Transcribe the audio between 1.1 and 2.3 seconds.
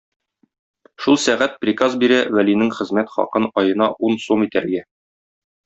сәгать приказ бирә